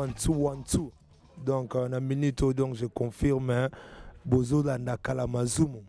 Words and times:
one, 0.00 0.14
two, 0.14 0.32
one, 0.32 0.62
two. 0.64 0.90
Donc, 1.44 1.74
en 1.74 1.92
un 1.92 2.00
minute, 2.00 2.42
donc 2.54 2.74
je 2.74 2.86
confirme, 2.86 3.50
hein, 3.50 3.68
Bozo 4.24 4.62
Landa 4.62 4.96
Kalamazum 4.96 5.82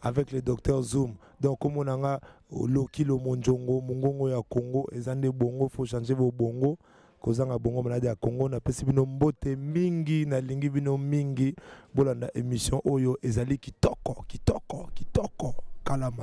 avec 0.00 0.32
le 0.32 0.40
docteur 0.40 0.82
Zoom. 0.82 1.14
Donc, 1.40 1.58
comme 1.58 1.76
on 1.76 1.86
a 2.04 2.20
Loki 2.50 3.04
lo 3.04 3.18
monjongo, 3.18 3.80
mongongo 3.82 4.30
ya 4.30 4.40
Congo, 4.48 4.86
ezande 4.92 5.28
bongo, 5.30 5.68
faut 5.68 5.84
changer 5.84 6.14
vos 6.14 6.30
bongo. 6.32 6.78
kozanga 7.20 7.58
bongo 7.58 7.82
malade 7.82 8.06
ya 8.06 8.14
congo 8.14 8.48
napesi 8.48 8.84
bino 8.84 9.04
mbote 9.04 9.56
mingi 9.56 10.24
nalingi 10.24 10.70
bino 10.70 10.96
mingi 10.96 11.54
bolanda 11.92 12.30
émission 12.34 12.80
oyo 12.84 13.18
ezali 13.22 13.58
kitoko 13.58 14.24
kitoko 14.28 14.88
kitoko 14.94 15.54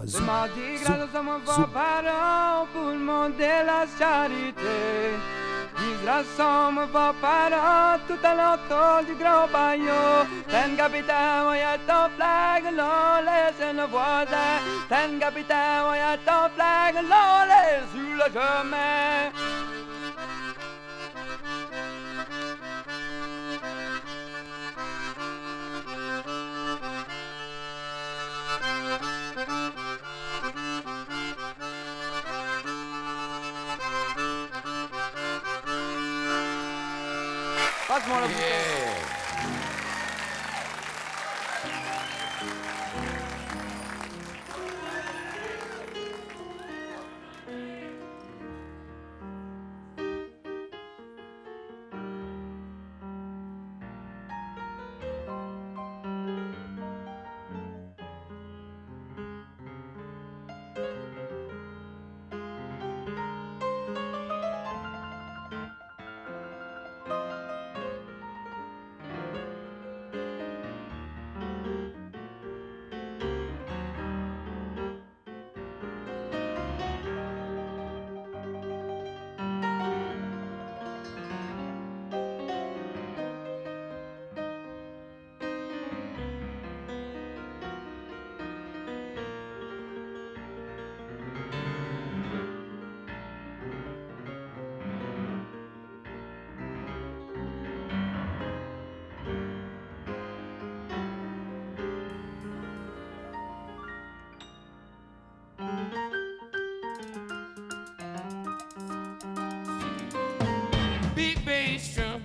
zoom, 0.06 0.26
Mardi 0.26 0.78
zoom, 0.78 0.96
gras, 0.96 1.24
nous 1.24 1.54
zoom. 1.54 1.68
parents 1.74 2.68
pour 2.72 2.92
le 2.92 3.00
monde 3.00 3.34
de 3.34 3.66
la 3.66 3.86
charité. 3.98 5.55
Disgração 5.78 6.88
vou 6.88 7.14
para 7.16 8.00
tudo 8.08 8.28
l'entour 8.34 9.04
du 9.06 9.16
grand 9.16 9.48
bagnot 9.52 10.26
Ten 10.50 10.76
capitaine, 10.78 11.48
oui, 11.50 11.60
ton 11.86 12.10
flag, 12.16 12.64
l'on 12.72 13.22
laisse 13.26 13.74
nos 13.74 13.88
voisins 13.88 14.62
Ten 14.88 15.20
capitaine, 15.20 15.84
oui, 15.92 16.00
à 16.00 16.18
ton 16.18 16.50
flag, 16.56 16.96
l'on 16.96 17.46
laisse 17.46 17.94
le 17.94 18.32
chemin 18.32 19.75
Passe-moi 37.96 38.20
la 38.20 38.28
bouteille. 38.28 38.55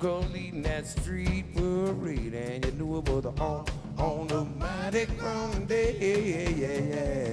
Go 0.01 0.21
leading 0.33 0.63
that 0.63 0.87
street 0.87 1.45
parade, 1.55 2.33
and 2.33 2.65
you 2.65 2.73
knew 2.73 2.99
it 2.99 3.09
was 3.11 3.27
on 3.39 3.67
on 3.99 4.27
the 4.29 4.47
Mardi 4.59 5.05
Gras 5.19 5.53
day. 5.67 5.95
Yeah, 6.01 6.69
yeah, 6.69 6.79
yeah. 6.95 7.30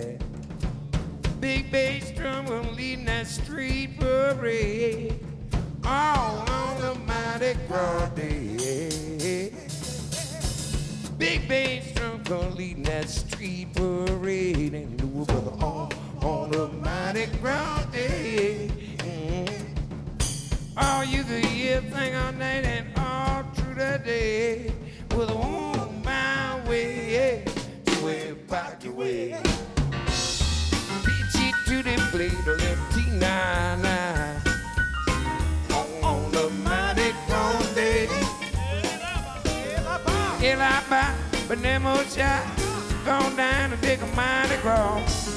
Gone 43.08 43.38
down 43.38 43.70
to 43.70 43.78
dig 43.78 44.02
a 44.02 44.06
mighty 44.18 44.58
cross 44.58 45.30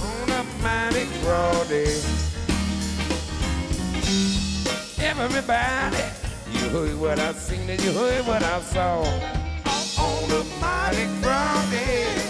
on 0.00 0.30
a 0.30 0.42
Mardi 0.62 1.04
Gras 1.20 1.68
day. 1.68 2.00
Everybody, 5.04 6.02
you 6.50 6.68
heard 6.70 6.98
what 6.98 7.18
I 7.18 7.34
seen 7.34 7.68
and 7.68 7.78
you 7.84 7.92
heard 7.92 8.26
what 8.26 8.42
I 8.42 8.58
saw 8.62 9.02
on 9.02 10.28
the 10.30 10.46
Mardi 10.58 11.04
Gras. 11.20 11.70
yeah. 11.70 12.22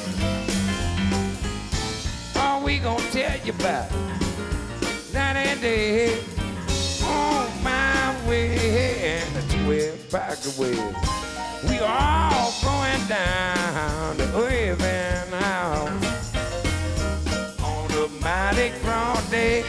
All 2.42 2.64
we 2.64 2.80
gonna 2.80 3.10
tell 3.12 3.38
you 3.46 3.52
about 3.52 3.88
night 5.12 5.36
and 5.36 5.60
day 5.60 6.18
on 7.04 7.46
my 7.62 8.28
way 8.28 9.20
and 9.20 9.50
twelve 9.52 10.10
back 10.10 10.38
away. 10.56 11.23
We 11.68 11.78
all 11.80 12.52
going 12.62 13.06
down 13.08 14.16
to 14.18 14.26
heaven 14.26 15.32
house 15.32 16.34
on 17.62 17.88
the 17.88 18.08
Mardi 18.20 18.72
Gras 18.82 19.30
day. 19.30 19.62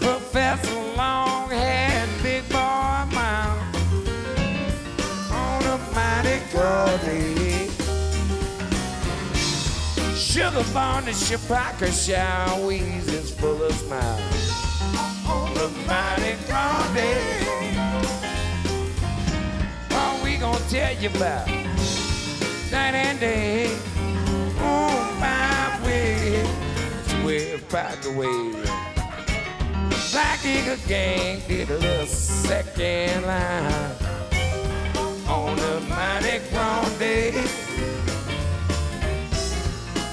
Professor 0.00 0.80
Longhair, 0.96 2.06
Big 2.22 2.48
Boy 2.48 3.04
Mount 3.14 3.76
on 5.30 5.62
a 5.64 5.78
mighty 5.94 6.40
Gordy. 6.52 7.70
Sugar 10.16 10.64
Barn 10.72 11.04
and 11.06 11.16
Chipaka 11.16 11.88
Showies 11.88 13.08
is 13.08 13.30
full 13.32 13.62
of 13.62 13.72
smiles 13.72 14.52
on 15.28 15.56
a 15.56 15.68
mighty 15.86 16.36
Gordy. 16.48 17.12
All 17.38 17.43
gonna 20.44 20.68
tell 20.68 20.92
you 21.00 21.08
about 21.08 21.46
night 22.70 22.94
and 22.94 23.18
day 23.18 23.74
on 24.60 25.18
my 25.18 25.80
way 25.82 26.42
to 27.08 27.14
where 27.24 27.58
back 27.72 28.04
away. 28.04 28.52
Black 30.12 30.44
Eagle 30.44 30.76
Gang 30.86 31.40
did 31.48 31.70
a 31.70 31.78
little 31.78 32.06
second 32.06 33.24
line 33.24 33.92
on 35.28 35.56
the 35.56 35.80
Mardi 35.88 36.38
Gras 36.50 36.98
day. 36.98 37.32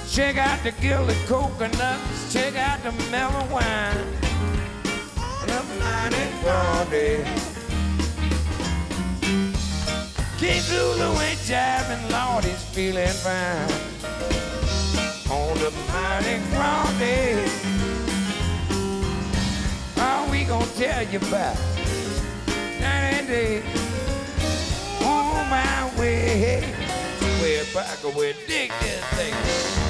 Check 0.10 0.38
out 0.38 0.64
the 0.64 0.72
gilded 0.80 1.18
coconuts, 1.28 2.32
check 2.32 2.56
out 2.56 2.82
the 2.84 2.94
mellow 3.12 3.46
wine. 3.52 4.08
And 5.42 5.52
a 5.52 5.62
Mardi 5.82 6.24
Gras 6.42 6.90
day. 6.90 7.51
Keith 10.42 10.72
Lulu 10.72 11.22
ain't 11.22 11.38
jiving, 11.42 12.02
Lord, 12.10 12.44
he's 12.44 12.64
feeling 12.74 13.08
fine. 13.10 13.70
On 15.30 15.56
the 15.60 15.72
Mardi 15.88 16.40
Gras 16.50 16.98
Day, 16.98 17.48
all 20.00 20.28
we 20.32 20.44
gonna 20.44 20.66
tell 20.78 21.04
you 21.04 21.20
about 21.20 21.56
night 22.82 23.22
and 23.22 23.28
day. 23.28 23.62
On 25.04 25.48
my 25.48 25.92
way, 26.00 26.74
way 27.40 27.62
back 27.72 28.04
away, 28.04 28.34
dig 28.48 28.72
this 28.82 29.06
thing. 29.14 29.81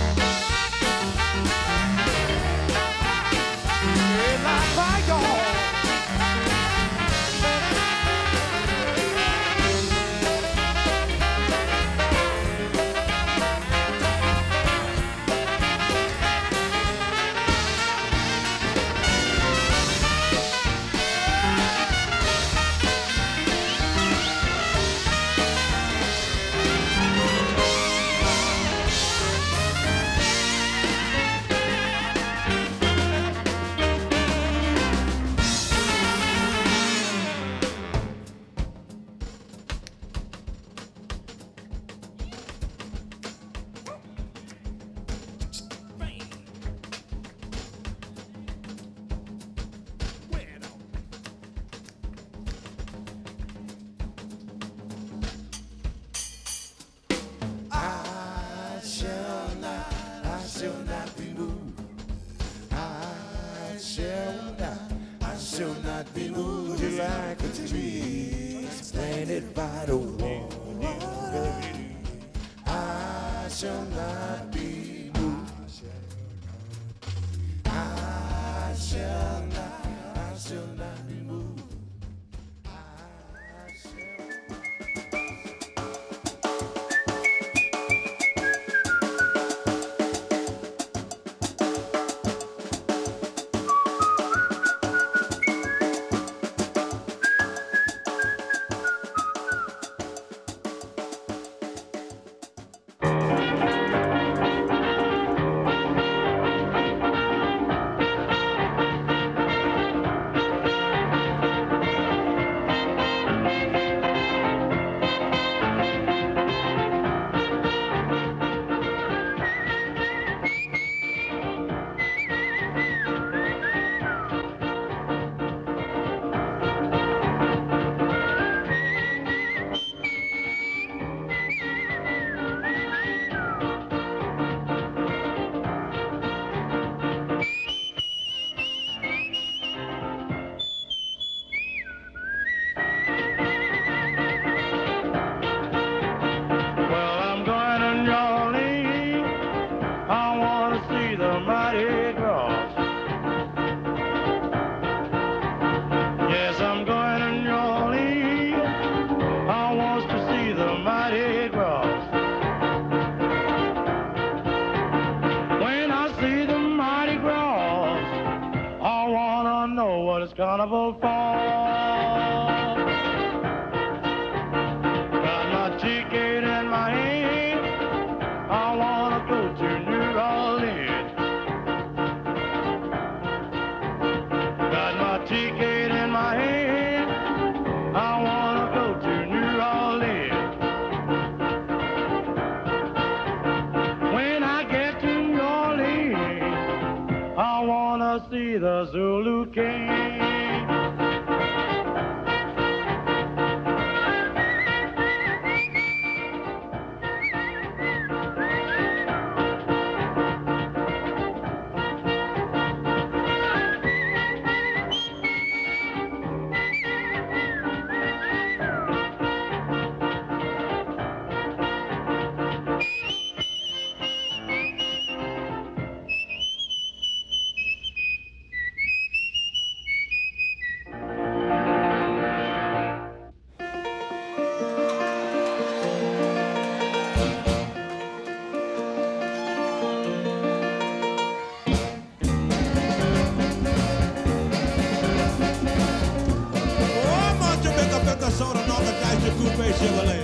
Chevrolet. 249.81 250.21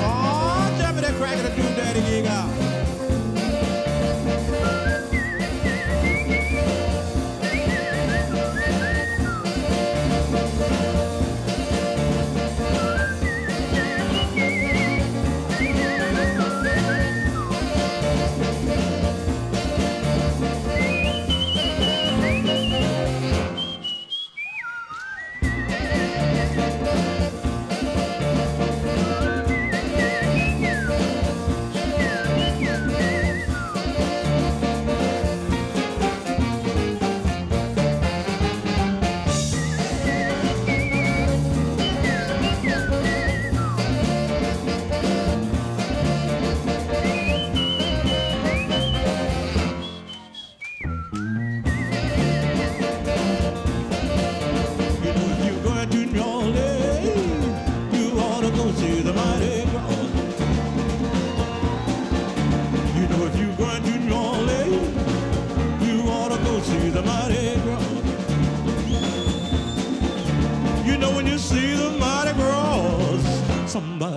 Oh, 0.00 0.76
jump 0.80 0.96
in 0.96 1.02
that 1.02 1.14
crack 1.16 1.36
of 1.36 1.42
the 1.42 1.50
doom 1.50 1.74
daddy 1.74 2.00
gig 2.00 2.24
out. 2.24 2.65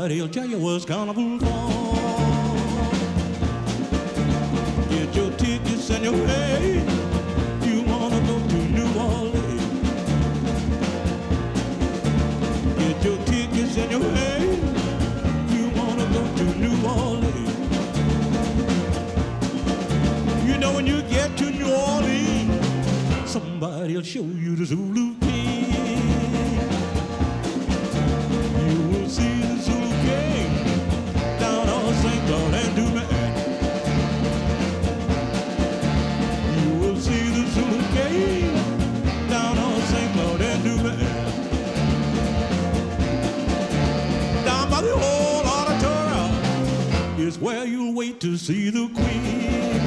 Somebody'll 0.09 0.33
tell 0.33 0.49
you 0.49 0.57
what's 0.57 0.85
gonna 0.85 1.13
carnival 1.13 1.37
for. 1.37 1.45
Get 4.89 5.15
your 5.15 5.29
tickets 5.37 5.91
and 5.91 6.03
your 6.03 6.13
way. 6.13 6.81
You 7.61 7.83
wanna 7.83 8.19
go 8.25 8.39
to 8.47 8.57
New 8.73 8.89
Orleans. 8.97 9.63
Get 12.79 13.05
your 13.05 13.17
tickets 13.25 13.77
and 13.77 13.91
your 13.91 14.01
way. 14.01 14.57
You 15.53 15.69
wanna 15.77 16.05
go 16.11 16.23
to 16.39 16.45
New 16.57 16.75
Orleans. 16.87 17.57
You 20.47 20.57
know 20.57 20.73
when 20.73 20.87
you 20.87 21.03
get 21.03 21.37
to 21.37 21.51
New 21.51 21.71
Orleans, 21.71 23.29
somebody'll 23.29 24.01
show 24.01 24.23
you 24.23 24.55
the 24.55 24.65
Zulu 24.65 25.13
King. 25.19 25.58
Where 47.39 47.65
you'll 47.65 47.93
wait 47.93 48.19
to 48.21 48.37
see 48.37 48.69
the 48.69 48.87
Queen. 48.93 49.78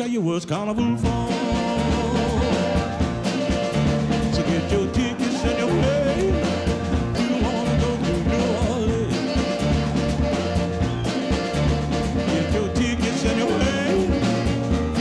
Tell 0.00 0.08
you 0.08 0.22
what's 0.22 0.46
carnival 0.46 0.96
for. 0.96 1.28
So 4.32 4.42
get 4.44 4.72
your 4.72 4.86
tickets 4.94 5.44
and 5.44 5.58
your 5.58 5.68
way. 5.68 6.32
You 7.20 7.28
wanna 7.44 7.74
go 7.84 7.90
to 8.06 8.12
New 8.30 8.46
Orleans. 8.70 9.34
Get 12.32 12.46
your 12.54 12.68
tickets 12.80 13.22
and 13.28 13.36
your 13.40 13.52
way. 13.60 13.84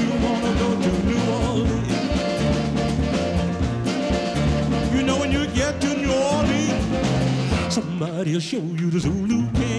You 0.02 0.10
wanna 0.26 0.54
go 0.64 0.70
to 0.84 0.92
New 1.08 1.24
Orleans. 1.48 2.02
You 4.94 5.02
know 5.04 5.18
when 5.18 5.32
you 5.32 5.48
get 5.48 5.80
to 5.80 5.90
New 5.96 6.12
Orleans, 6.12 7.74
somebody'll 7.74 8.42
show 8.42 8.64
you 8.82 8.90
the 8.90 9.00
Zulu 9.00 9.48
King. 9.54 9.79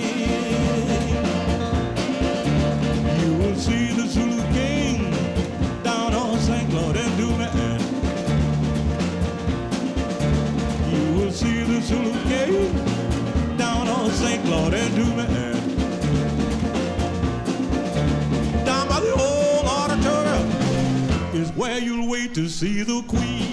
To 22.41 22.49
see 22.49 22.83
the 22.83 23.03
queen. 23.03 23.50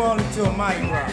all 0.00 0.16
to 0.16 0.44
a 0.44 0.52
mic. 0.56 1.07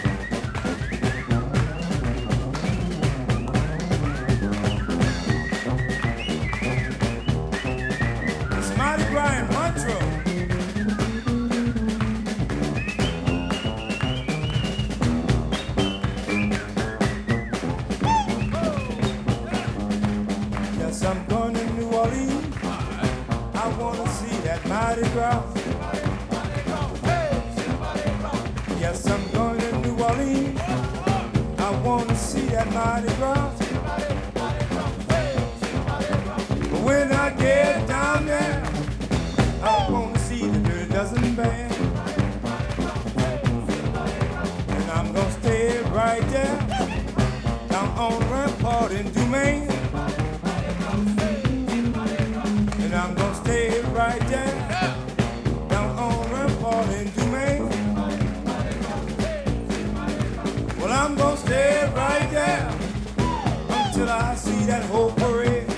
that 64.79 64.89
whole 64.89 65.11
parade. 65.11 65.69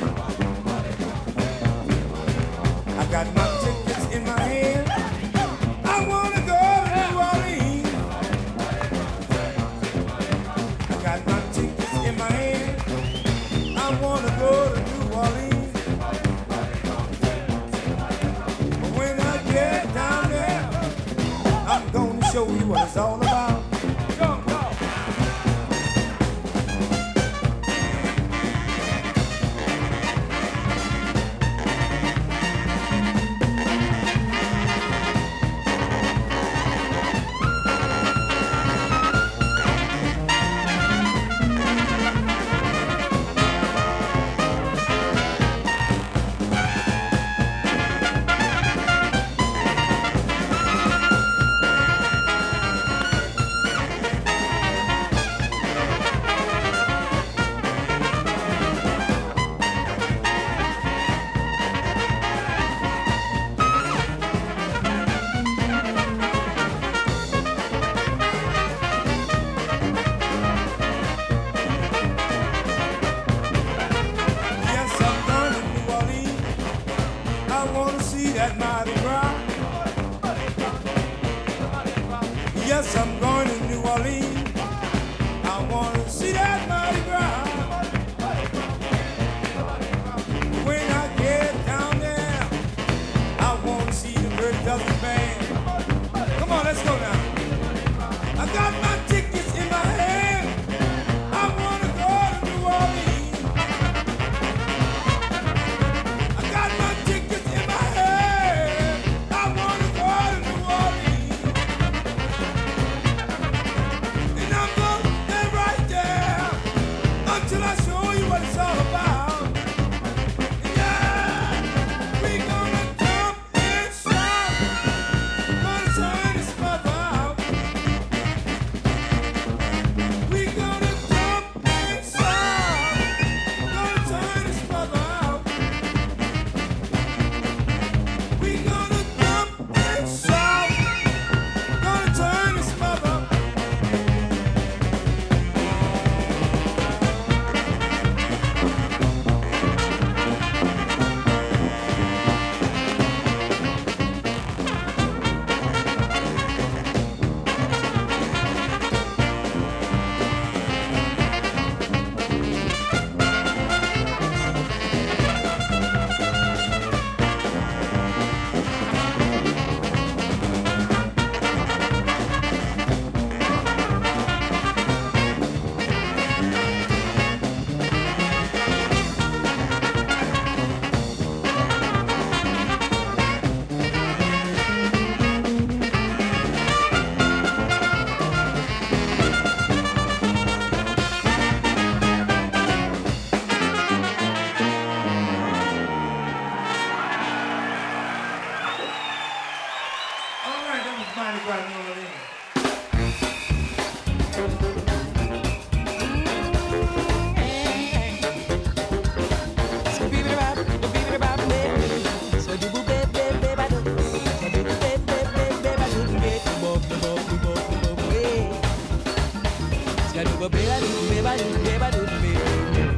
I 2.97 3.05
got 3.11 3.27
my 3.35 3.47
tickets 3.63 4.05
in 4.15 4.23
my 4.25 4.39
hand. 4.39 4.89
I 5.85 5.97
wanna 6.11 6.41
go 6.51 6.57
to 6.81 6.89
New 6.97 7.11
Orleans. 7.29 7.91
Got 11.03 11.19
my 11.27 11.41
tickets 11.53 11.97
in 12.07 12.15
my 12.17 12.31
hand. 12.41 12.75
I 13.77 13.87
wanna 14.01 14.33
go 14.43 14.53
to 14.73 14.79
New 14.89 15.05
Orleans. 15.23 15.73
But 18.81 18.91
when 18.97 19.15
I 19.19 19.35
get 19.53 19.93
down 19.93 20.29
there, 20.31 20.63
I'm 21.71 21.85
gonna 21.91 22.31
show 22.31 22.47
you 22.47 22.65
what 22.71 22.87
it's 22.87 22.97
all 22.97 23.21
about. 23.21 23.56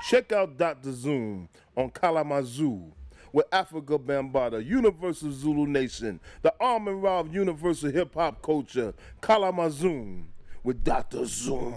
Check 0.09 0.33
out 0.33 0.59
Dr. 0.59 0.93
Zoom 0.93 1.49
on 1.77 1.91
Kalamazoo 1.91 2.93
with 3.33 3.49
Afrika 3.51 3.99
Bambaataa, 3.99 4.65
Universal 4.65 5.31
Zulu 5.31 5.67
Nation, 5.67 6.19
the 6.43 6.53
arm 6.61 6.89
and 6.89 7.03
rob 7.03 7.33
universal 7.33 7.91
hip 7.91 8.15
hop 8.15 8.43
culture, 8.43 8.93
Kalamazoo 9.21 10.25
with 10.65 10.83
Dr. 10.83 11.25
Zoom. 11.25 11.75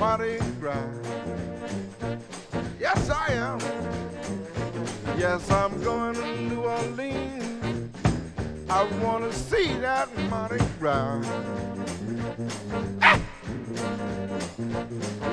Mardi 0.00 0.38
Gras. 0.58 0.88
Yes, 2.80 3.10
I 3.10 3.32
am. 3.34 3.60
Yes, 5.18 5.50
I'm 5.50 5.78
going 5.82 6.14
to 6.14 6.36
New 6.40 6.62
Orleans. 6.62 7.94
I 8.70 8.84
want 9.02 9.30
to 9.30 9.38
see 9.38 9.74
that 9.80 10.08
Mardi 10.30 10.64
Gras. 10.78 11.22
Ah! 13.02 13.18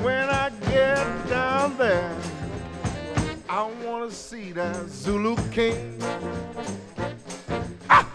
When 0.03 0.27
I 0.27 0.51
get 0.69 1.29
down 1.29 1.77
there, 1.77 2.13
I 3.47 3.71
want 3.85 4.09
to 4.09 4.13
see 4.13 4.51
that 4.51 4.89
Zulu 4.89 5.37
King. 5.49 5.97
Ah! 7.89 8.05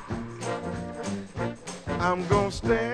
I'm 1.98 2.28
gonna 2.28 2.50
stand 2.52 2.91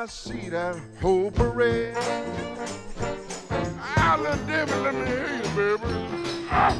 I 0.00 0.06
see 0.06 0.48
that 0.48 0.80
whole 1.02 1.30
parade. 1.30 1.92
Ah, 3.98 4.16
little 4.18 4.46
Debbie, 4.46 4.72
let 4.76 4.94
me 4.94 5.04
hear 5.04 5.28
you, 5.36 5.42
baby. 5.54 5.94
Ah. 6.50 6.79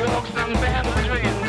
walks 0.00 0.30
down 0.30 0.52
the 0.52 0.58
behind 0.58 0.86
the 0.86 1.08
trees. 1.08 1.41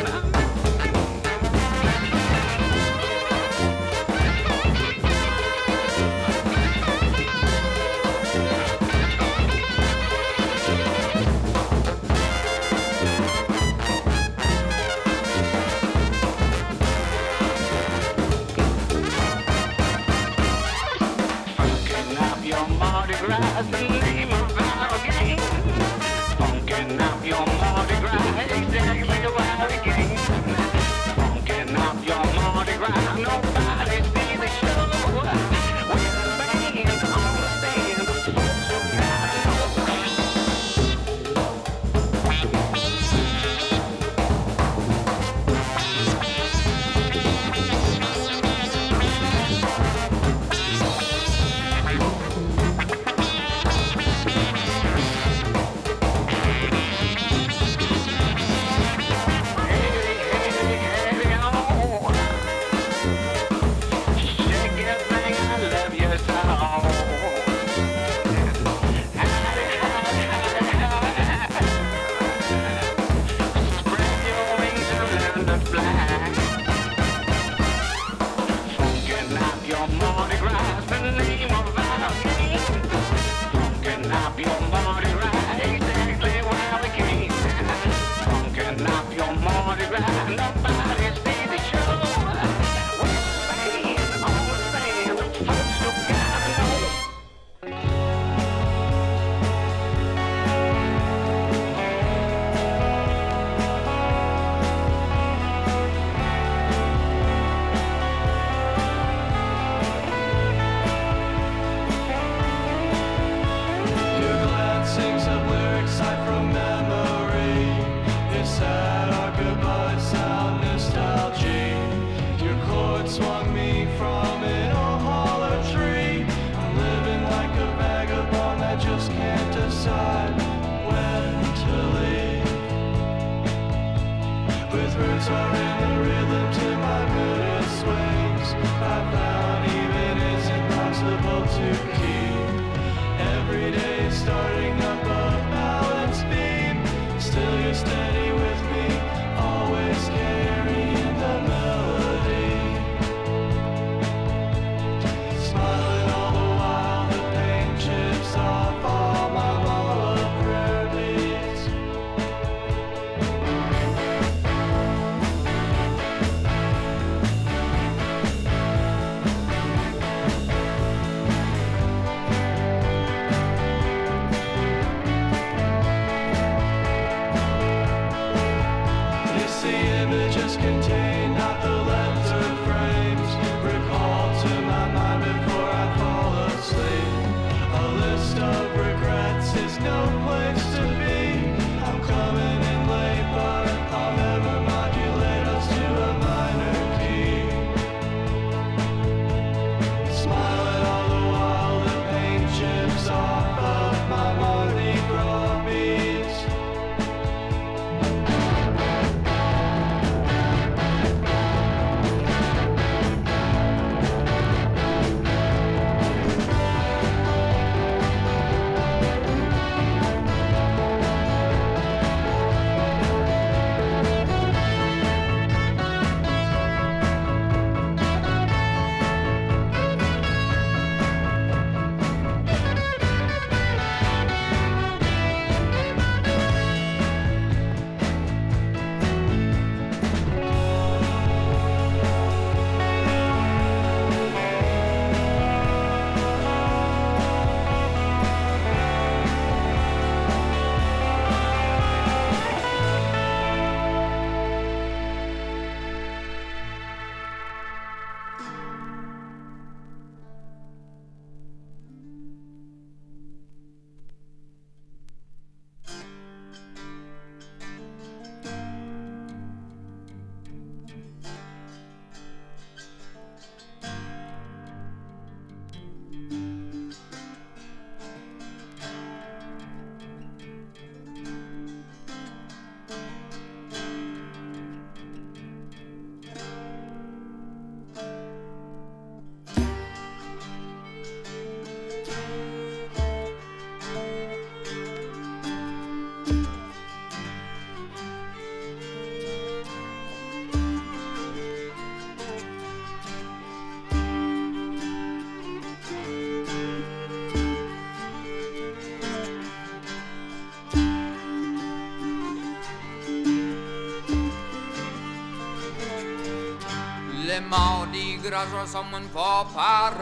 mardi 317.50 318.18
gras, 318.22 318.46
je 318.50 318.70
somme 318.70 319.08
fois 319.12 319.46
par 319.54 319.92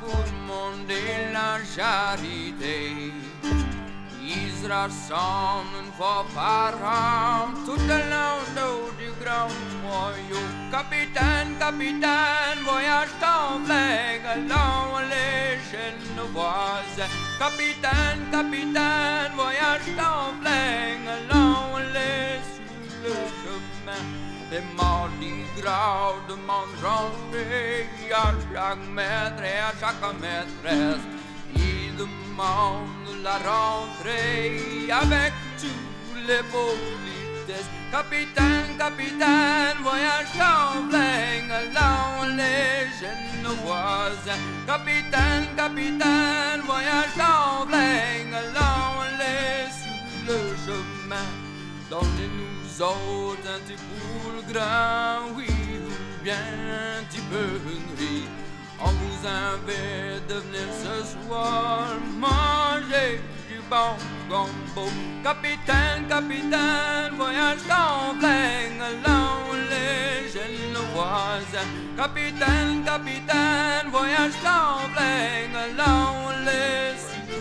pour 0.00 0.22
demander 0.30 1.32
la 1.32 1.58
charité. 1.74 3.12
Ils 4.22 4.66
rassemblent 4.70 5.78
une 5.84 5.92
par 6.34 6.72
tout 7.64 7.80
le 7.92 7.98
long 8.12 8.40
du 8.98 9.10
grand 9.22 9.48
royaume. 9.84 10.70
Capitaine, 10.70 11.56
capitaine, 11.58 12.60
voyage 12.64 13.08
en 13.22 13.64
flag, 13.64 14.20
allons 14.34 14.98
les 15.08 15.58
chaînes 15.68 16.04
nos 16.16 16.28
voisins. 16.36 17.10
Capitaine, 17.38 18.22
capitaine, 18.30 19.32
voyage 19.34 19.88
en 19.98 20.34
flag, 20.40 20.98
allons 21.16 21.78
les 21.94 22.42
sur 22.52 23.08
le 23.08 23.14
chemin 23.40 24.04
des 24.50 24.62
morts 24.76 24.97
graudement 25.60 26.66
chanter 26.80 27.86
à 28.12 28.32
chaque 28.52 28.86
maître 28.94 29.42
et 29.42 29.58
à 29.58 29.72
chaque 29.80 30.14
maîtresse. 30.20 31.04
Il 31.54 31.96
demande 31.96 33.22
la 33.22 33.36
rentrée 33.38 34.90
avec 34.90 35.32
tous 35.60 36.16
les 36.26 36.42
politesses. 36.54 37.70
Capitaine, 37.90 38.76
capitaine, 38.78 39.78
voyage 39.82 40.28
Champlain, 40.36 41.48
allons 41.60 42.36
les 42.36 42.88
Genevoises. 43.00 44.36
Capitaine, 44.66 45.46
capitaine, 45.56 46.60
voyage 46.66 47.12
Champlain, 47.16 48.32
allons 48.40 49.02
les 49.18 49.70
sur 49.80 50.34
le 50.34 50.56
chemin 50.64 51.28
les 52.78 53.38
un 53.54 53.58
petit 53.66 53.76
le 54.46 55.34
oui 55.36 55.48
ou 55.48 56.22
bien 56.22 56.34
un 56.36 57.02
petit 57.04 57.20
peu 57.22 57.46
nourri 57.64 58.22
on 58.80 58.90
vous 59.00 59.26
invite 59.26 60.24
de 60.28 60.34
venir 60.34 60.68
ce 60.84 61.04
soir 61.12 61.88
manger 62.16 63.20
du 63.48 63.58
bon 63.68 63.96
gombo. 64.30 64.88
Capitaine 65.24 66.06
capitaine 66.08 67.16
voyage 67.16 67.64
dans 67.68 68.12
le 68.12 68.18
plein 68.20 68.78
allons 68.90 69.58
les 69.70 70.30
jeunes 70.30 70.76
capitaine 71.96 72.84
capitaine 72.84 73.90
voyage 73.90 74.36
dans 74.44 74.82
le 74.84 74.94
plein 74.94 75.50
allons 75.64 76.30
les 76.46 76.94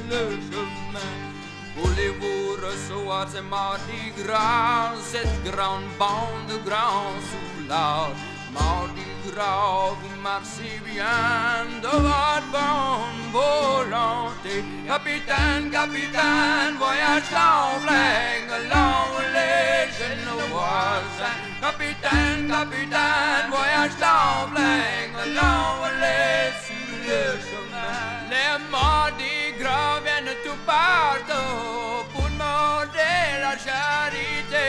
le 0.10 0.42
chevaux 0.42 0.77
Voulez-vous 1.78 2.58
recevoir 2.66 3.28
ce 3.30 3.42
mardi 3.42 4.12
gras, 4.18 4.94
cette 5.04 5.44
grande 5.44 5.90
bande 6.00 6.48
de 6.50 6.58
grands 6.68 7.14
soulards? 7.30 8.16
Mardi 8.52 9.06
gras, 9.30 9.92
vous 10.02 10.22
marchez 10.22 10.82
bien 10.84 11.68
de 11.82 11.88
votre 11.88 12.48
bonne 12.52 13.24
volonté. 13.32 14.64
Capitaine, 14.88 15.70
capitaine, 15.70 16.76
voyage 16.80 17.32
en 17.36 17.80
flingue, 17.82 18.52
allant 18.60 19.10
les 19.36 19.92
jeunes 19.98 20.50
voisins. 20.50 21.38
Capitaine, 21.62 22.48
capitaine, 22.48 23.50
voyage 23.50 24.02
en 24.02 24.48
flingue, 24.50 25.16
allant 25.24 25.86
les 26.02 26.52
sur 26.66 26.90
le 27.06 27.40
chemin. 27.48 28.16
När 28.38 28.60
Mardi 28.72 29.54
graven 29.60 30.26
tog 30.44 30.60
parto 30.66 31.42
Pulmo 32.14 32.58
de 32.98 33.14
la 33.44 33.54
charité 33.66 34.68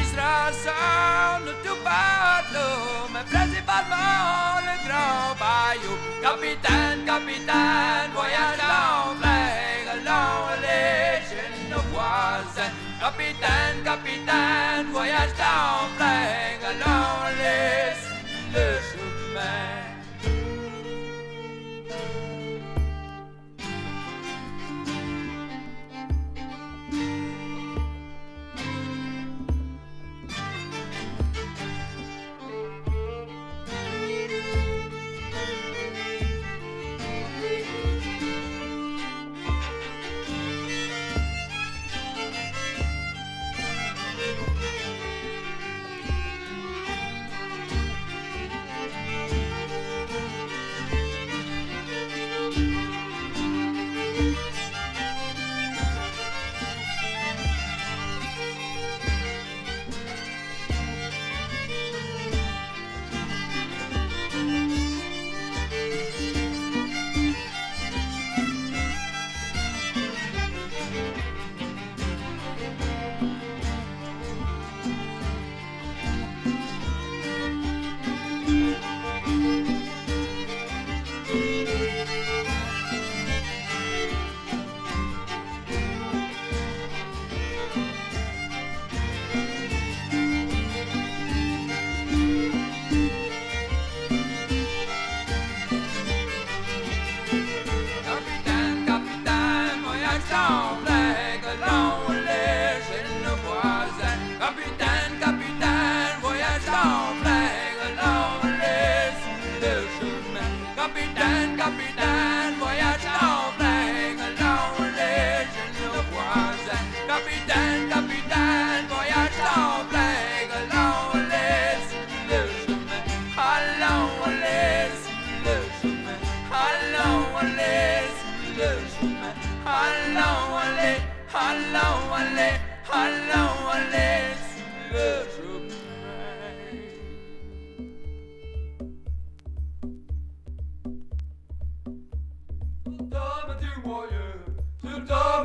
Israel 0.00 0.52
sound 0.64 1.46
tog 1.64 1.78
parto 1.88 2.66
Men 3.12 3.24
principalement 3.32 4.60
le 4.66 4.74
grand 4.86 5.30
bayou 5.42 5.94
Capitaine, 6.26 7.00
capitaine, 7.12 8.10
voyage 8.18 8.64
en 8.80 9.16
flag 9.20 9.82
Along 9.94 10.48
les 10.64 11.24
chaînes 11.28 11.70
de 11.72 11.80
voisins 11.92 12.72
Capitaine, 13.00 13.78
capitaine, 13.90 14.86
voyage 14.92 15.40
en 15.56 15.88
flag 15.96 16.58
Along 16.72 17.28
les 17.40 17.96
le 18.54 18.66
chemin 18.88 19.87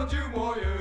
do 0.05 0.27
more, 0.35 0.72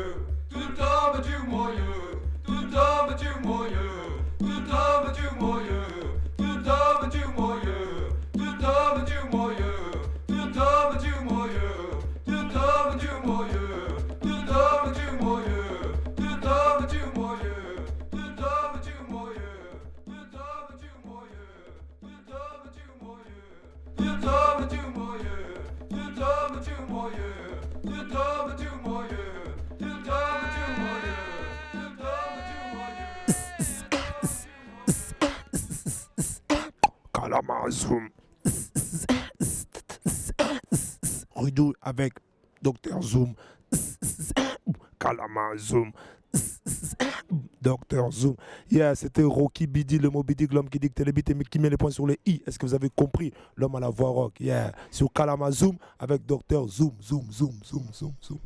Kalamazoo. 45.53 45.93
Dr 47.61 48.11
Zoom. 48.11 48.37
Yeah, 48.71 48.95
c'était 48.95 49.23
Rocky 49.23 49.67
Bidi, 49.67 49.99
le 49.99 50.09
mot 50.09 50.23
Bidi, 50.23 50.47
l'homme 50.51 50.69
qui 50.69 50.79
dicte 50.79 50.99
les 51.01 51.13
bits 51.13 51.23
et 51.29 51.45
qui 51.45 51.59
met 51.59 51.69
les 51.69 51.77
points 51.77 51.91
sur 51.91 52.07
les 52.07 52.19
i. 52.27 52.43
Est-ce 52.47 52.59
que 52.59 52.67
vous 52.67 52.75
avez 52.75 52.89
compris? 52.91 53.33
L'homme 53.57 53.75
à 53.77 53.81
la 53.81 53.91
voix 53.91 54.09
rock. 54.09 54.41
Yeah. 54.41 54.73
Sur 54.91 55.13
Kalamazoo 55.13 55.75
avec 55.99 56.25
Dr 56.27 56.67
Zoom, 56.69 56.93
Zoom, 57.03 57.31
Zoom, 57.31 57.53
Zoom, 57.65 57.85
Zoom, 57.93 58.15
Zoom. 58.23 58.39